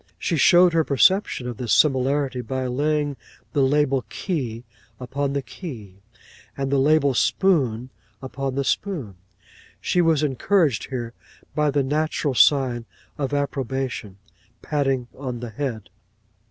[0.17, 3.17] She showed her perception of this similarity by laying
[3.53, 4.63] the label key
[4.99, 6.01] upon the key,
[6.57, 9.17] and the label spoon upon the spoon.
[9.79, 11.13] She was encouraged here
[11.53, 12.87] by the natural sign
[13.19, 14.17] of approbation,
[14.63, 15.91] patting on the head.